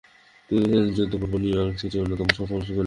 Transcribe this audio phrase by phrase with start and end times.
[0.49, 2.79] তিনি ছিলেন যুদ্ধপূর্ব নিউইয়র্ক সিটির অন্যতম সফল গণিকা।